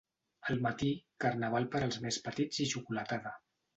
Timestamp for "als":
1.89-1.99